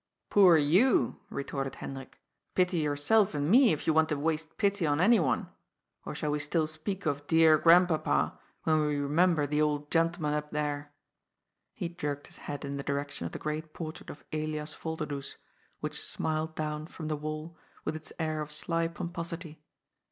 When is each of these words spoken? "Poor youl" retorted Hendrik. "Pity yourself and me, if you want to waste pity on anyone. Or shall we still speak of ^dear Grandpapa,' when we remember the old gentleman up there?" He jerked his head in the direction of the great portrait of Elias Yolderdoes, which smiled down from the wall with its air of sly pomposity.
"Poor 0.31 0.57
youl" 0.57 1.17
retorted 1.29 1.75
Hendrik. 1.75 2.17
"Pity 2.55 2.77
yourself 2.79 3.35
and 3.35 3.51
me, 3.51 3.71
if 3.71 3.85
you 3.85 3.93
want 3.93 4.09
to 4.09 4.17
waste 4.17 4.57
pity 4.57 4.83
on 4.87 4.99
anyone. 4.99 5.49
Or 6.05 6.15
shall 6.15 6.31
we 6.31 6.39
still 6.39 6.65
speak 6.65 7.05
of 7.05 7.27
^dear 7.27 7.61
Grandpapa,' 7.61 8.35
when 8.63 8.81
we 8.83 8.95
remember 8.95 9.45
the 9.45 9.61
old 9.61 9.91
gentleman 9.91 10.33
up 10.33 10.49
there?" 10.49 10.91
He 11.75 11.87
jerked 11.89 12.25
his 12.25 12.39
head 12.39 12.65
in 12.65 12.77
the 12.77 12.83
direction 12.83 13.27
of 13.27 13.31
the 13.31 13.37
great 13.37 13.73
portrait 13.75 14.09
of 14.09 14.23
Elias 14.33 14.73
Yolderdoes, 14.73 15.35
which 15.81 16.03
smiled 16.03 16.55
down 16.55 16.87
from 16.87 17.07
the 17.07 17.15
wall 17.15 17.55
with 17.85 17.95
its 17.95 18.11
air 18.17 18.41
of 18.41 18.51
sly 18.51 18.87
pomposity. 18.87 19.61